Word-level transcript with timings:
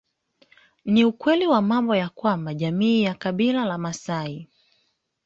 Ni 0.85 1.05
ukweli 1.05 1.47
wa 1.47 1.61
mambo 1.61 1.95
ya 1.95 2.09
kwamba 2.09 2.53
jamii 2.53 3.03
ya 3.03 3.13
kabila 3.13 3.65
la 3.65 3.77
maasai 3.77 4.47